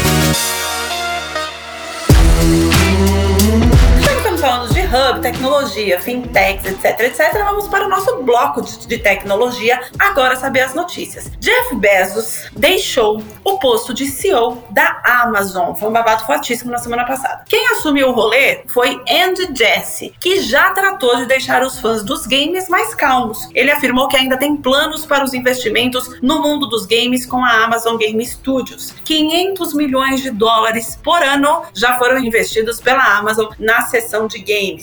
falando 4.43 4.72
de 4.72 4.72
hub, 4.93 5.21
tecnologia, 5.21 5.99
fintechs, 5.99 6.65
etc, 6.65 6.99
etc, 7.01 7.33
vamos 7.43 7.67
para 7.67 7.85
o 7.85 7.89
nosso 7.89 8.21
bloco 8.23 8.61
de, 8.61 8.97
tecnologia, 8.97 9.81
agora 9.97 10.35
saber 10.35 10.61
as 10.61 10.73
notícias. 10.73 11.31
Jeff 11.39 11.75
Bezos 11.75 12.49
deixou 12.53 13.23
o 13.43 13.57
posto 13.57 13.93
de 13.93 14.05
CEO 14.05 14.63
da 14.69 15.01
Amazon. 15.03 15.73
Foi 15.75 15.89
um 15.89 15.91
babado 15.91 16.25
fortíssimo 16.25 16.71
na 16.71 16.77
semana 16.77 17.05
passada. 17.05 17.43
Quem 17.47 17.65
assumiu 17.71 18.09
o 18.09 18.11
rolê 18.13 18.63
foi 18.67 19.01
Andy 19.09 19.49
Jassy, 19.57 20.13
que 20.19 20.41
já 20.41 20.71
tratou 20.71 21.15
de 21.17 21.25
deixar 21.25 21.63
os 21.63 21.79
fãs 21.79 22.03
dos 22.03 22.27
games 22.27 22.69
mais 22.69 22.93
calmos. 22.93 23.49
Ele 23.53 23.71
afirmou 23.71 24.07
que 24.07 24.17
ainda 24.17 24.37
tem 24.37 24.55
planos 24.55 25.05
para 25.05 25.23
os 25.23 25.33
investimentos 25.33 26.21
no 26.21 26.41
mundo 26.41 26.67
dos 26.67 26.85
games 26.85 27.25
com 27.25 27.43
a 27.43 27.63
Amazon 27.63 27.97
Game 27.97 28.23
Studios. 28.25 28.93
500 29.03 29.73
milhões 29.73 30.21
de 30.21 30.29
dólares 30.29 30.99
por 31.03 31.21
ano 31.21 31.63
já 31.73 31.97
foram 31.97 32.19
investidos 32.19 32.79
pela 32.79 33.17
Amazon 33.17 33.47
na 33.57 33.81
seção 33.81 34.27
de 34.27 34.33
de 34.33 34.39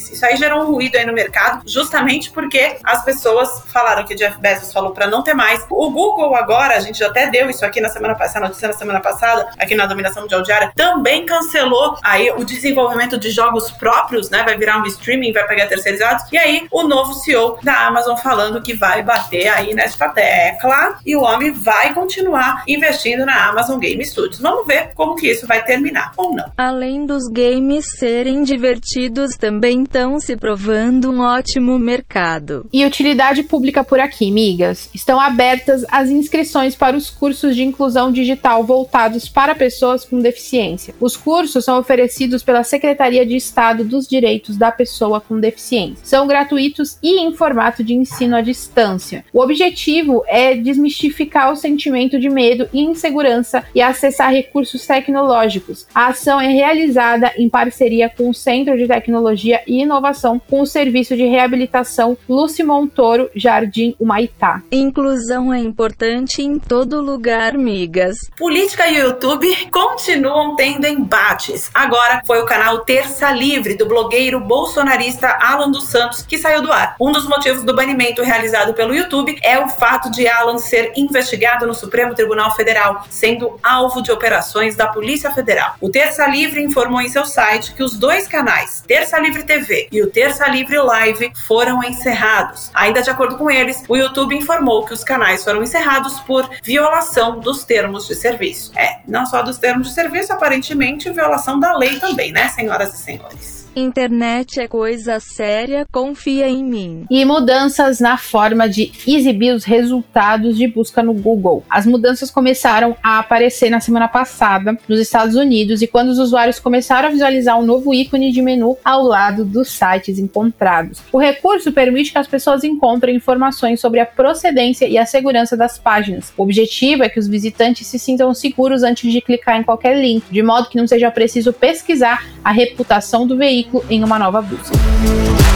Isso 0.09 0.25
aí 0.25 0.37
gerou 0.37 0.63
um 0.63 0.73
ruído 0.73 0.97
aí 0.97 1.07
no 1.07 1.13
mercado, 1.13 1.63
justamente 1.67 2.31
porque 2.31 2.77
as 2.85 3.05
pessoas 3.05 3.63
falaram 3.67 4.05
que 4.05 4.15
Jeff 4.15 4.39
Bezos 4.39 4.73
falou 4.73 4.93
para 4.93 5.07
não 5.07 5.23
ter 5.23 5.35
mais. 5.35 5.65
O 5.71 5.91
Google 5.91 6.35
agora, 6.35 6.77
a 6.77 6.81
gente 6.81 6.99
já 6.99 7.09
até 7.09 7.29
deu 7.29 7.51
isso 7.51 7.65
aqui 7.65 7.81
na 7.81 7.89
semana 7.89 8.15
passada, 8.15 8.47
notícia 8.47 8.69
na 8.69 8.75
semana 8.75 9.01
passada, 9.01 9.51
aqui 9.59 9.75
na 9.75 9.87
dominação 9.87 10.23
mundial 10.23 10.43
diária, 10.43 10.73
também 10.75 11.27
cancelou 11.27 11.97
aí 12.03 12.31
o 12.31 12.45
desenvolvimento 12.45 13.19
de 13.19 13.31
jogos 13.31 13.71
próprios, 13.71 14.31
né? 14.31 14.43
Vai 14.43 14.57
virar 14.57 14.79
um 14.79 14.87
streaming, 14.87 15.33
vai 15.33 15.47
pegar 15.47 15.67
terceirizados. 15.67 16.25
E 16.33 16.39
aí 16.39 16.67
o 16.71 16.83
novo 16.83 17.15
CEO 17.15 17.59
da 17.63 17.87
Amazon 17.87 18.17
falando 18.17 18.63
que 18.63 18.75
vai 18.75 19.03
bater 19.03 19.49
aí 19.49 19.75
nesta 19.75 20.09
tecla 20.09 20.99
e 21.05 21.17
o 21.17 21.23
homem 21.23 21.53
vai 21.53 21.93
continuar 21.95 22.63
investindo 22.67 23.25
na 23.25 23.49
Amazon 23.49 23.79
Game 23.79 24.05
Studios. 24.05 24.41
Vamos 24.41 24.67
ver 24.67 24.93
como 24.95 25.15
que 25.15 25.31
isso 25.31 25.47
vai 25.47 25.65
terminar 25.65 26.13
ou 26.17 26.35
não. 26.35 26.53
Além 26.57 27.07
dos 27.07 27.29
games 27.29 27.85
serem 27.99 28.43
divertidos 28.43 29.37
também 29.37 29.85
estão 29.91 30.21
se 30.21 30.37
provando 30.37 31.11
um 31.11 31.19
ótimo 31.19 31.77
mercado. 31.77 32.65
E 32.73 32.87
utilidade 32.87 33.43
pública 33.43 33.83
por 33.83 33.99
aqui, 33.99 34.31
migas. 34.31 34.89
Estão 34.95 35.21
abertas 35.21 35.85
as 35.91 36.09
inscrições 36.09 36.77
para 36.77 36.97
os 36.97 37.11
cursos 37.11 37.57
de 37.57 37.65
inclusão 37.65 38.13
digital 38.13 38.63
voltados 38.63 39.29
para 39.29 39.53
pessoas 39.53 40.05
com 40.05 40.21
deficiência. 40.21 40.95
Os 41.01 41.17
cursos 41.17 41.65
são 41.65 41.77
oferecidos 41.77 42.45
pela 42.45 42.63
Secretaria 42.63 43.27
de 43.27 43.35
Estado 43.35 43.83
dos 43.83 44.07
Direitos 44.07 44.57
da 44.57 44.71
Pessoa 44.71 45.21
com 45.21 45.41
Deficiência. 45.41 46.05
São 46.05 46.25
gratuitos 46.25 46.97
e 47.03 47.19
em 47.19 47.35
formato 47.35 47.83
de 47.83 47.93
ensino 47.93 48.37
à 48.37 48.41
distância. 48.41 49.25
O 49.33 49.43
objetivo 49.43 50.23
é 50.29 50.55
desmistificar 50.55 51.53
o 51.53 51.57
sentimento 51.57 52.21
de 52.21 52.31
medo 52.31 52.69
e 52.73 52.81
insegurança 52.81 53.65
e 53.75 53.83
acessar 53.83 54.31
recursos 54.31 54.87
tecnológicos. 54.87 55.85
A 55.93 56.09
ação 56.09 56.41
é 56.41 56.47
realizada 56.47 57.33
em 57.37 57.49
parceria 57.49 58.09
com 58.09 58.31
o 58.31 58.35
Centro 58.35 58.77
de 58.77 58.87
Tecnologia 58.87 59.61
e 59.71 59.83
Inovação 59.83 60.41
com 60.51 60.63
o 60.63 60.67
Serviço 60.67 61.17
de 61.17 61.25
Reabilitação 61.25 62.19
Lúcio 62.29 62.67
Montoro 62.67 63.31
Jardim 63.37 63.95
Humaitá. 64.01 64.63
Inclusão 64.73 65.53
é 65.53 65.61
importante 65.61 66.43
em 66.43 66.59
todo 66.59 67.01
lugar, 67.01 67.57
migas. 67.57 68.17
Política 68.37 68.89
e 68.89 68.99
YouTube 68.99 69.47
continuam 69.71 70.57
tendo 70.57 70.89
embates. 70.89 71.71
Agora 71.73 72.21
foi 72.27 72.43
o 72.43 72.45
canal 72.45 72.81
Terça 72.81 73.31
Livre 73.31 73.77
do 73.77 73.87
blogueiro 73.87 74.41
bolsonarista 74.41 75.29
Alan 75.41 75.71
dos 75.71 75.87
Santos 75.87 76.23
que 76.23 76.37
saiu 76.37 76.63
do 76.63 76.73
ar. 76.73 76.97
Um 77.01 77.13
dos 77.13 77.29
motivos 77.29 77.63
do 77.63 77.75
banimento 77.75 78.23
realizado 78.23 78.75
pelo 78.75 78.93
YouTube 78.93 79.39
é 79.41 79.57
o 79.61 79.69
fato 79.69 80.11
de 80.11 80.27
Alan 80.27 80.59
ser 80.59 80.93
investigado 80.97 81.65
no 81.65 81.75
Supremo 81.75 82.13
Tribunal 82.13 82.57
Federal, 82.57 83.07
sendo 83.09 83.57
alvo 83.63 84.03
de 84.03 84.11
operações 84.11 84.75
da 84.75 84.89
Polícia 84.89 85.31
Federal. 85.31 85.77
O 85.81 85.89
Terça 85.89 86.27
Livre 86.27 86.61
informou 86.61 87.01
em 87.01 87.09
seu 87.09 87.25
site 87.25 87.73
que 87.73 87.85
os 87.85 87.97
dois 87.97 88.27
canais, 88.27 88.83
Terça 88.85 89.17
Livre 89.21 89.45
TV 89.45 89.60
e 89.91 90.03
o 90.03 90.11
Terça 90.11 90.47
Livre 90.49 90.79
Live 90.79 91.33
foram 91.47 91.83
encerrados. 91.85 92.71
Ainda 92.75 93.03
de 93.03 93.11
acordo 93.11 93.37
com 93.37 93.51
eles, 93.51 93.83
o 93.89 93.97
YouTube 93.97 94.37
informou 94.37 94.85
que 94.85 94.93
os 94.93 95.05
canais 95.05 95.45
foram 95.45 95.63
encerrados 95.63 96.21
por 96.21 96.49
violação 96.63 97.41
dos 97.41 97.65
termos 97.65 98.07
de 98.07 98.15
serviço. 98.15 98.73
É, 98.77 99.01
não 99.07 99.27
só 99.27 99.43
dos 99.43 99.59
termos 99.59 99.89
de 99.89 99.95
serviço, 99.95 100.33
aparentemente 100.33 101.11
violação 101.11 101.59
da 101.59 101.77
lei 101.77 101.99
também, 101.99 102.33
né, 102.33 102.49
senhoras 102.49 102.95
e 102.95 102.99
senhores? 102.99 103.60
Internet 103.75 104.59
é 104.59 104.67
coisa 104.67 105.21
séria, 105.21 105.87
confia 105.93 106.49
em 106.49 106.65
mim. 106.65 107.05
E 107.09 107.25
mudanças 107.25 108.01
na 108.01 108.19
forma 108.19 108.69
de 108.69 108.91
exibir 109.07 109.55
os 109.55 109.65
resultados 109.65 110.57
de 110.57 110.67
busca 110.67 111.03
no 111.03 111.15
Google. 111.15 111.65
As 111.71 111.87
mudanças 111.87 112.31
começaram 112.31 112.97
a 113.03 113.21
aparecer 113.21 113.71
na 113.71 113.79
semana 113.79 114.09
passada 114.09 114.77
nos 114.89 114.99
Estados 114.99 115.37
Unidos 115.37 115.83
e 115.83 115.87
quando 115.87 116.09
os 116.09 116.19
usuários 116.19 116.59
começaram 116.59 117.09
a 117.09 117.13
visualizar 117.13 117.59
um 117.59 117.65
novo 117.65 117.95
ícone 117.95 118.33
de 118.33 118.43
menu 118.43 118.77
ao 118.85 119.05
lado 119.05 119.45
dos 119.45 119.69
sites 119.69 120.19
encontrados. 120.19 121.01
O 121.13 121.19
recurso 121.19 121.71
permite 121.71 122.11
que 122.11 122.19
as 122.19 122.27
pessoas 122.27 122.65
encontrem 122.65 123.17
informações 123.17 123.81
sobre 123.81 124.01
a 124.01 124.07
procedência 124.07 124.87
e 124.89 124.99
a 124.99 125.07
segurança 125.07 125.57
das 125.57 125.79
páginas. 125.79 126.33
O 126.37 126.43
objetivo 126.43 127.05
é 127.05 127.09
que 127.09 127.21
os 127.21 127.29
visitantes 127.29 127.87
se 127.87 127.99
sintam 127.99 128.35
seguros 128.35 128.83
antes 128.83 129.13
de 129.13 129.21
clicar 129.21 129.61
em 129.61 129.63
qualquer 129.63 129.97
link, 129.97 130.25
de 130.29 130.43
modo 130.43 130.69
que 130.69 130.77
não 130.77 130.89
seja 130.89 131.11
preciso 131.11 131.53
pesquisar 131.53 132.27
a 132.45 132.51
reputação 132.51 133.27
do 133.27 133.37
veículo 133.37 133.60
em 133.89 134.05
uma 134.05 134.19
nova 134.19 134.41
busca. 134.43 135.50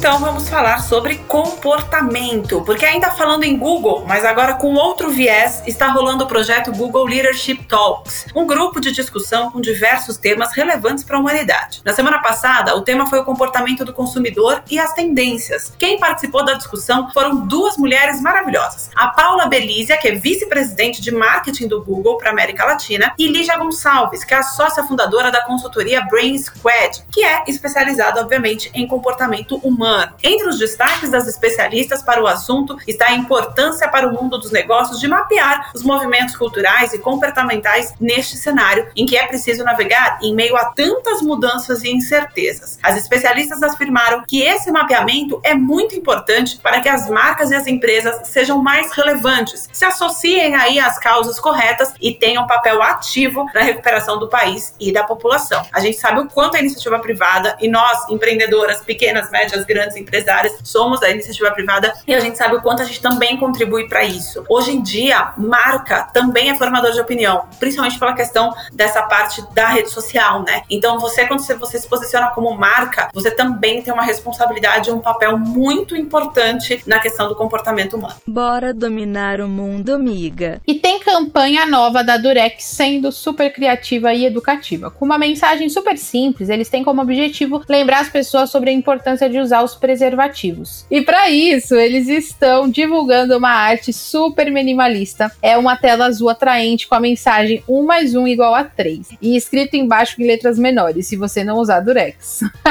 Então 0.00 0.18
vamos 0.18 0.48
falar 0.48 0.78
sobre 0.78 1.16
comportamento, 1.28 2.62
porque 2.62 2.86
ainda 2.86 3.10
falando 3.10 3.44
em 3.44 3.54
Google, 3.58 4.02
mas 4.08 4.24
agora 4.24 4.54
com 4.54 4.72
outro 4.72 5.10
viés, 5.10 5.62
está 5.66 5.88
rolando 5.88 6.24
o 6.24 6.26
projeto 6.26 6.72
Google 6.72 7.04
Leadership 7.04 7.64
Talks, 7.64 8.24
um 8.34 8.46
grupo 8.46 8.80
de 8.80 8.92
discussão 8.92 9.50
com 9.50 9.60
diversos 9.60 10.16
temas 10.16 10.54
relevantes 10.54 11.04
para 11.04 11.18
a 11.18 11.20
humanidade. 11.20 11.82
Na 11.84 11.92
semana 11.92 12.18
passada, 12.22 12.74
o 12.74 12.80
tema 12.80 13.04
foi 13.10 13.18
o 13.18 13.26
comportamento 13.26 13.84
do 13.84 13.92
consumidor 13.92 14.62
e 14.70 14.78
as 14.78 14.94
tendências. 14.94 15.74
Quem 15.78 16.00
participou 16.00 16.46
da 16.46 16.54
discussão 16.54 17.10
foram 17.12 17.46
duas 17.46 17.76
mulheres 17.76 18.22
maravilhosas: 18.22 18.88
a 18.96 19.08
Paula 19.08 19.48
Belízia, 19.48 19.98
que 19.98 20.08
é 20.08 20.12
vice-presidente 20.12 21.02
de 21.02 21.10
marketing 21.10 21.68
do 21.68 21.84
Google 21.84 22.16
para 22.16 22.30
América 22.30 22.64
Latina, 22.64 23.12
e 23.18 23.28
Lígia 23.28 23.58
Gonçalves, 23.58 24.24
que 24.24 24.32
é 24.32 24.38
a 24.38 24.42
sócia 24.42 24.82
fundadora 24.82 25.30
da 25.30 25.44
consultoria 25.44 26.00
Brain 26.06 26.38
Squad, 26.38 27.04
que 27.12 27.22
é 27.22 27.44
especializada, 27.46 28.22
obviamente, 28.22 28.70
em 28.72 28.86
comportamento 28.86 29.56
humano 29.56 29.89
Entre 30.22 30.48
os 30.48 30.58
destaques 30.58 31.10
das 31.10 31.26
especialistas 31.26 32.02
para 32.02 32.22
o 32.22 32.26
assunto 32.26 32.76
está 32.86 33.08
a 33.08 33.14
importância 33.14 33.88
para 33.88 34.08
o 34.08 34.12
mundo 34.12 34.38
dos 34.38 34.50
negócios 34.50 35.00
de 35.00 35.08
mapear 35.08 35.70
os 35.74 35.82
movimentos 35.82 36.36
culturais 36.36 36.92
e 36.92 36.98
comportamentais 36.98 37.94
neste 38.00 38.36
cenário 38.36 38.88
em 38.94 39.06
que 39.06 39.16
é 39.16 39.26
preciso 39.26 39.64
navegar 39.64 40.18
em 40.22 40.34
meio 40.34 40.56
a 40.56 40.66
tantas 40.66 41.22
mudanças 41.22 41.82
e 41.82 41.90
incertezas. 41.90 42.78
As 42.82 42.96
especialistas 42.96 43.62
afirmaram 43.62 44.22
que 44.26 44.42
esse 44.42 44.70
mapeamento 44.70 45.40
é 45.42 45.54
muito 45.54 45.94
importante 45.94 46.58
para 46.58 46.80
que 46.80 46.88
as 46.88 47.08
marcas 47.08 47.50
e 47.50 47.54
as 47.54 47.66
empresas 47.66 48.28
sejam 48.28 48.62
mais 48.62 48.92
relevantes, 48.92 49.68
se 49.72 49.84
associem 49.84 50.54
aí 50.54 50.78
às 50.78 50.98
causas 50.98 51.38
corretas 51.38 51.92
e 52.00 52.14
tenham 52.14 52.46
papel 52.46 52.82
ativo 52.82 53.46
na 53.54 53.62
recuperação 53.62 54.18
do 54.18 54.28
país 54.28 54.74
e 54.78 54.92
da 54.92 55.04
população. 55.04 55.64
A 55.72 55.80
gente 55.80 55.98
sabe 55.98 56.20
o 56.20 56.28
quanto 56.28 56.56
a 56.56 56.60
iniciativa 56.60 56.98
privada 56.98 57.56
e 57.60 57.68
nós, 57.68 58.08
empreendedoras, 58.08 58.80
pequenas, 58.80 59.30
médias, 59.30 59.64
grandes 59.64 59.79
empresárias, 59.96 60.58
somos 60.62 61.00
da 61.00 61.10
iniciativa 61.10 61.50
privada 61.50 61.92
e 62.06 62.14
a 62.14 62.20
gente 62.20 62.36
sabe 62.36 62.56
o 62.56 62.62
quanto 62.62 62.82
a 62.82 62.84
gente 62.84 63.00
também 63.00 63.36
contribui 63.36 63.88
para 63.88 64.04
isso. 64.04 64.44
Hoje 64.48 64.72
em 64.72 64.82
dia, 64.82 65.32
marca 65.36 66.04
também 66.12 66.50
é 66.50 66.56
formador 66.56 66.92
de 66.92 67.00
opinião, 67.00 67.44
principalmente 67.58 67.98
pela 67.98 68.14
questão 68.14 68.54
dessa 68.72 69.02
parte 69.02 69.42
da 69.52 69.68
rede 69.68 69.90
social, 69.90 70.42
né? 70.42 70.62
Então, 70.70 70.98
você, 70.98 71.26
quando 71.26 71.40
você 71.40 71.78
se 71.78 71.88
posiciona 71.88 72.28
como 72.28 72.56
marca, 72.56 73.08
você 73.12 73.30
também 73.30 73.82
tem 73.82 73.92
uma 73.92 74.02
responsabilidade 74.02 74.90
e 74.90 74.92
um 74.92 75.00
papel 75.00 75.38
muito 75.38 75.96
importante 75.96 76.82
na 76.86 76.98
questão 76.98 77.28
do 77.28 77.34
comportamento 77.34 77.96
humano. 77.96 78.14
Bora 78.26 78.72
dominar 78.72 79.40
o 79.40 79.48
mundo, 79.48 79.94
amiga. 79.94 80.60
E 80.66 80.74
tem 80.74 81.00
campanha 81.00 81.66
nova 81.66 82.02
da 82.02 82.16
Durex 82.16 82.64
sendo 82.64 83.12
super 83.12 83.52
criativa 83.52 84.12
e 84.12 84.24
educativa. 84.24 84.90
Com 84.90 85.04
uma 85.04 85.18
mensagem 85.18 85.68
super 85.68 85.96
simples, 85.98 86.48
eles 86.48 86.68
têm 86.68 86.84
como 86.84 87.02
objetivo 87.02 87.62
lembrar 87.68 88.00
as 88.00 88.08
pessoas 88.08 88.50
sobre 88.50 88.70
a 88.70 88.72
importância 88.72 89.28
de 89.28 89.38
usar 89.38 89.62
os 89.70 89.74
preservativos. 89.76 90.86
E 90.90 91.00
para 91.00 91.30
isso, 91.30 91.74
eles 91.74 92.08
estão 92.08 92.68
divulgando 92.68 93.36
uma 93.36 93.50
arte 93.50 93.92
super 93.92 94.50
minimalista. 94.50 95.30
É 95.42 95.56
uma 95.56 95.76
tela 95.76 96.06
azul 96.06 96.28
atraente 96.28 96.88
com 96.88 96.94
a 96.94 97.00
mensagem 97.00 97.62
1 97.68 97.84
mais 97.84 98.14
1 98.14 98.26
igual 98.28 98.54
a 98.54 98.64
3. 98.64 99.10
E 99.20 99.36
escrito 99.36 99.76
embaixo 99.76 100.20
em 100.20 100.26
letras 100.26 100.58
menores, 100.58 101.06
se 101.06 101.16
você 101.16 101.44
não 101.44 101.58
usar 101.58 101.80
Durex. 101.80 102.40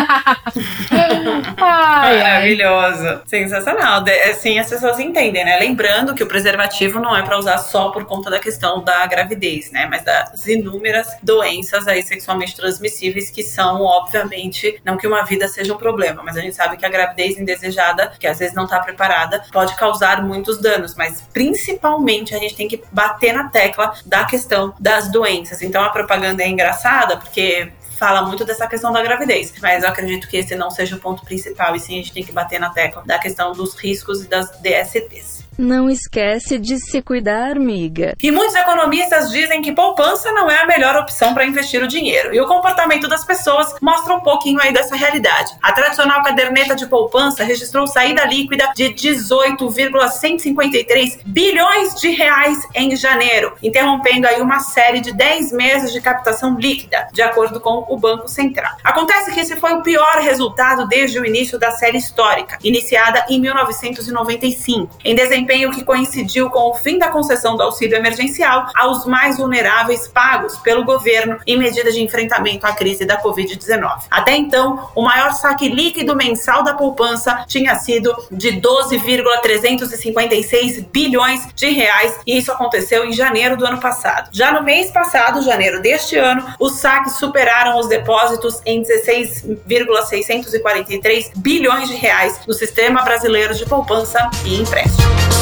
ai, 1.58 2.18
Maravilhoso. 2.18 3.22
Sensacional. 3.25 4.03
Assim 4.29 4.60
as 4.60 4.70
pessoas 4.70 5.00
entendem, 5.00 5.46
né? 5.46 5.58
Lembrando 5.60 6.13
que 6.13 6.24
o 6.24 6.27
preservativo 6.27 7.00
não 7.00 7.15
é 7.15 7.24
para 7.24 7.38
usar 7.38 7.58
só 7.58 7.89
por 7.89 8.06
conta 8.06 8.29
da 8.29 8.39
questão 8.39 8.84
da 8.84 9.06
gravidez, 9.08 9.72
né? 9.72 9.88
Mas 9.89 10.03
das 10.03 10.46
inúmeras 10.48 11.08
doenças 11.24 11.88
aí 11.88 12.01
sexualmente 12.03 12.55
transmissíveis 12.55 13.29
que 13.29 13.44
são, 13.44 13.81
obviamente, 13.81 14.79
não 14.83 14.98
que 14.98 15.07
uma 15.07 15.24
vida 15.24 15.48
seja 15.48 15.74
um 15.74 15.77
problema, 15.77 16.22
mas 16.24 16.38
a 16.38 16.42
gente 16.42 16.55
sabe 16.55 16.77
que 16.77 16.85
a 16.85 16.89
gravidez 16.90 17.38
indesejada, 17.38 18.12
que 18.20 18.28
às 18.28 18.40
vezes 18.40 18.56
não 18.56 18.66
está 18.66 18.80
preparada, 18.80 19.44
pode 19.52 19.75
causar 19.75 20.22
muitos 20.24 20.60
danos, 20.60 20.96
mas 20.96 21.22
principalmente 21.34 22.36
a 22.36 22.40
gente 22.40 22.56
tem 22.56 22.68
que 22.68 22.84
bater 22.92 23.34
na 23.34 23.50
tecla 23.50 23.94
da 24.06 24.25
questão 24.25 24.74
das 24.80 25.12
doenças. 25.12 25.62
Então 25.62 25.84
a 25.84 25.90
propaganda 25.90 26.44
é 26.44 26.48
engraçada 26.48 27.18
porque 27.18 27.72
fala 28.00 28.22
muito 28.22 28.46
dessa 28.46 28.66
questão 28.66 28.94
da 28.94 29.04
gravidez, 29.04 29.54
mas 29.62 29.84
eu 29.84 29.90
acredito 29.90 30.28
que 30.30 30.38
esse 30.38 30.56
não 30.56 30.72
seja 30.72 30.96
o 30.96 31.00
ponto 31.00 31.24
principal, 31.25 31.75
e 31.75 31.80
sim 31.80 31.96
a 31.96 31.98
gente 31.98 32.14
tem 32.14 32.24
que 32.24 32.32
bater 32.32 32.60
na 32.60 32.70
tecla 32.70 33.04
da 33.06 33.20
questão 33.20 33.52
dos 33.52 33.75
riscos 33.75 34.24
e 34.24 34.28
das 34.28 34.50
DSTs. 34.62 35.39
Não 35.59 35.89
esquece 35.89 36.57
de 36.57 36.79
se 36.79 37.01
cuidar, 37.01 37.57
amiga. 37.57 38.15
E 38.24 38.31
muitos 38.31 38.55
economistas 38.55 39.29
dizem 39.29 39.61
que 39.61 39.74
poupança 39.74 40.31
não 40.31 40.50
é 40.50 40.61
a 40.61 40.65
melhor 40.65 40.95
opção 40.95 41.33
para 41.33 41.45
investir 41.45 41.83
o 41.83 41.87
dinheiro. 41.87 42.33
E 42.33 42.39
o 42.39 42.48
comportamento 42.48 43.09
das 43.09 43.25
pessoas 43.25 43.75
mostra 43.81 44.15
um 44.15 44.22
pouquinho 44.22 44.61
aí 44.61 44.72
dessa 44.72 44.95
realidade. 44.95 45.51
A 45.61 45.74
tradicional 45.74 46.24
caderneta 46.24 46.77
de 46.77 46.87
poupança 46.87 47.43
registrou 47.43 47.85
saída 47.87 48.24
líquida 48.24 48.72
de 48.74 48.93
18,153 48.93 51.19
bilhões 51.25 51.95
de 51.95 52.11
reais 52.11 52.65
em 52.74 52.95
janeiro, 52.95 53.53
interrompendo 53.61 54.27
aí 54.27 54.41
uma 54.41 54.61
série 54.61 55.01
de 55.01 55.11
10 55.11 55.51
meses 55.51 55.91
de 55.91 56.00
captação 56.00 56.57
líquida, 56.57 57.09
de 57.11 57.22
acordo 57.22 57.59
com 57.59 57.85
o 57.89 57.98
Banco 57.98 58.29
Central. 58.29 58.77
Acontece 58.81 59.33
que 59.33 59.41
esse 59.41 59.57
foi 59.57 59.74
o 59.74 59.81
pior 59.81 60.19
resultado 60.22 60.87
desde 60.87 61.19
o 61.19 61.25
início 61.25 61.59
da 61.59 61.72
série 61.72 61.98
histórica, 61.98 62.57
iniciada 62.63 63.25
em 63.27 63.41
1995. 63.41 64.98
Em 65.03 65.13
desempenho 65.13 65.49
desempenho 65.50 65.72
que 65.72 65.83
coincidiu 65.83 66.51
com 66.51 66.70
o 66.70 66.75
fim 66.75 67.00
da 67.00 67.07
concessão 67.09 67.57
do 67.57 67.64
auxílio 67.64 67.98
emergencial 67.98 68.68
aos 68.75 69.05
mais 69.05 69.38
vulneráveis 69.38 70.07
pagos 70.07 70.55
pelo 70.57 70.85
governo 70.85 71.40
em 71.48 71.57
medida 71.57 71.92
de 71.92 72.03
enfrentamento 72.03 72.68
à 72.68 72.74
crise 72.74 73.05
da 73.05 73.20
Covid-19. 73.22 74.03
Até 74.12 74.38
então, 74.38 74.90
o 74.96 75.01
maior 75.01 75.31
saque 75.31 75.68
líquido 75.68 76.16
mensal 76.16 76.62
da 76.64 76.75
poupança 76.75 77.44
tinha 77.48 77.74
sido 77.75 78.16
de 78.31 78.51
12,356 78.51 80.81
bilhões 80.92 81.48
de 81.55 81.72
reais 81.72 82.20
e 82.27 82.38
isso 82.38 82.51
aconteceu 82.51 83.03
em 83.05 83.14
janeiro 83.14 83.57
do 83.57 83.66
ano 83.66 83.79
passado. 83.79 84.29
Já 84.31 84.51
no 84.51 84.62
mês 84.64 84.92
passado, 84.92 85.42
janeiro 85.42 85.81
deste 85.81 86.16
ano, 86.16 86.46
os 86.59 86.74
saques 86.74 87.16
superaram 87.16 87.79
os 87.79 87.88
depósitos 87.88 88.62
em 88.66 88.83
16,643 88.83 91.31
bilhões 91.38 91.90
de 91.90 91.96
reais 91.96 92.42
no 92.48 92.53
sistema 92.53 93.01
brasileiro 93.01 93.55
de 93.55 93.66
poupança 93.66 94.29
e 94.46 94.59
empréstimo. 94.59 95.39